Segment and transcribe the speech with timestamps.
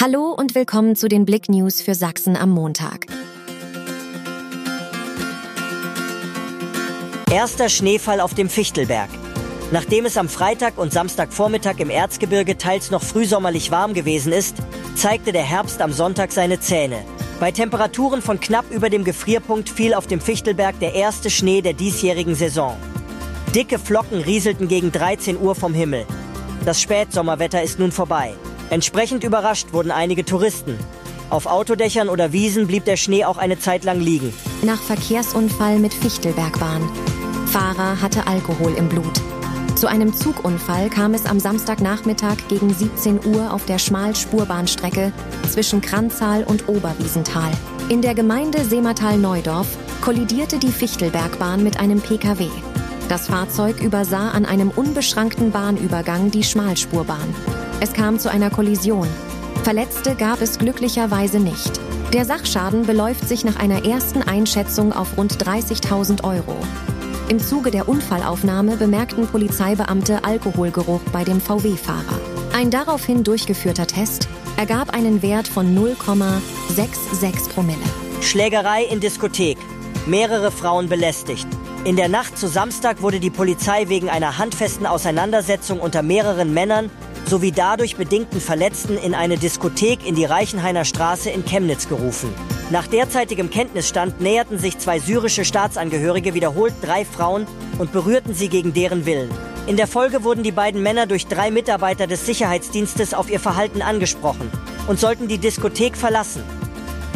[0.00, 3.06] Hallo und willkommen zu den Blick News für Sachsen am Montag.
[7.32, 9.08] Erster Schneefall auf dem Fichtelberg.
[9.72, 14.58] Nachdem es am Freitag und Samstagvormittag im Erzgebirge teils noch frühsommerlich warm gewesen ist,
[14.94, 17.04] zeigte der Herbst am Sonntag seine Zähne.
[17.40, 21.72] Bei Temperaturen von knapp über dem Gefrierpunkt fiel auf dem Fichtelberg der erste Schnee der
[21.72, 22.76] diesjährigen Saison.
[23.52, 26.06] Dicke Flocken rieselten gegen 13 Uhr vom Himmel.
[26.64, 28.34] Das Spätsommerwetter ist nun vorbei.
[28.70, 30.78] Entsprechend überrascht wurden einige Touristen.
[31.30, 34.32] Auf Autodächern oder Wiesen blieb der Schnee auch eine Zeit lang liegen.
[34.62, 36.88] Nach Verkehrsunfall mit Fichtelbergbahn.
[37.46, 39.20] Fahrer hatte Alkohol im Blut.
[39.74, 45.12] Zu einem Zugunfall kam es am Samstagnachmittag gegen 17 Uhr auf der Schmalspurbahnstrecke
[45.48, 47.52] zwischen Kranzal und Oberwiesenthal.
[47.88, 49.68] In der Gemeinde Seematal-Neudorf
[50.00, 52.48] kollidierte die Fichtelbergbahn mit einem Pkw.
[53.08, 57.34] Das Fahrzeug übersah an einem unbeschrankten Bahnübergang die Schmalspurbahn.
[57.80, 59.06] Es kam zu einer Kollision.
[59.62, 61.80] Verletzte gab es glücklicherweise nicht.
[62.12, 66.56] Der Sachschaden beläuft sich nach einer ersten Einschätzung auf rund 30.000 Euro.
[67.28, 72.18] Im Zuge der Unfallaufnahme bemerkten Polizeibeamte Alkoholgeruch bei dem VW-Fahrer.
[72.52, 77.78] Ein daraufhin durchgeführter Test ergab einen Wert von 0,66 Promille.
[78.22, 79.58] Schlägerei in Diskothek.
[80.06, 81.46] Mehrere Frauen belästigt.
[81.84, 86.90] In der Nacht zu Samstag wurde die Polizei wegen einer handfesten Auseinandersetzung unter mehreren Männern
[87.28, 92.32] sowie dadurch bedingten Verletzten in eine Diskothek in die Reichenhainer Straße in Chemnitz gerufen.
[92.70, 97.46] Nach derzeitigem Kenntnisstand näherten sich zwei syrische Staatsangehörige wiederholt drei Frauen
[97.78, 99.30] und berührten sie gegen deren Willen.
[99.66, 103.82] In der Folge wurden die beiden Männer durch drei Mitarbeiter des Sicherheitsdienstes auf ihr Verhalten
[103.82, 104.50] angesprochen
[104.86, 106.42] und sollten die Diskothek verlassen.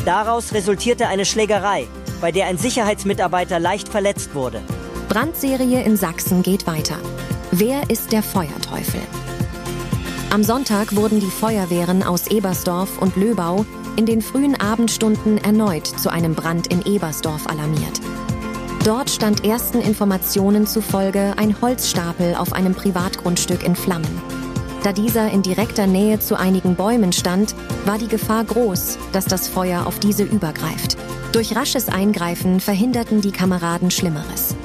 [0.05, 1.87] Daraus resultierte eine Schlägerei,
[2.21, 4.61] bei der ein Sicherheitsmitarbeiter leicht verletzt wurde.
[5.09, 6.99] Brandserie in Sachsen geht weiter.
[7.51, 9.01] Wer ist der Feuerteufel?
[10.33, 13.67] Am Sonntag wurden die Feuerwehren aus Ebersdorf und Löbau
[13.97, 18.01] in den frühen Abendstunden erneut zu einem Brand in Ebersdorf alarmiert.
[18.83, 24.23] Dort stand ersten Informationen zufolge ein Holzstapel auf einem Privatgrundstück in Flammen.
[24.83, 27.55] Da dieser in direkter Nähe zu einigen Bäumen stand,
[27.85, 30.97] war die Gefahr groß, dass das Feuer auf diese übergreift.
[31.33, 34.57] Durch rasches Eingreifen verhinderten die Kameraden Schlimmeres.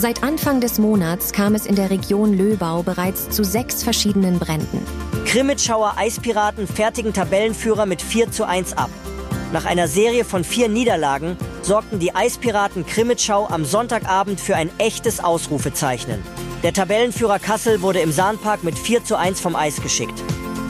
[0.00, 4.82] Seit Anfang des Monats kam es in der Region Löbau bereits zu sechs verschiedenen Bränden.
[5.26, 8.88] Krimitschauer Eispiraten fertigen Tabellenführer mit 4 zu 1 ab.
[9.52, 15.22] Nach einer Serie von vier Niederlagen sorgten die Eispiraten Krimitschau am Sonntagabend für ein echtes
[15.22, 16.22] Ausrufezeichnen.
[16.62, 20.18] Der Tabellenführer Kassel wurde im Sahnpark mit 4 zu 1 vom Eis geschickt.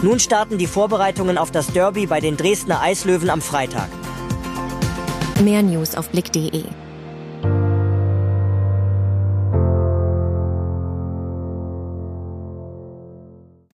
[0.03, 3.91] Nun starten die Vorbereitungen auf das Derby bei den Dresdner Eislöwen am Freitag.
[5.41, 6.65] Mehr News auf blick.de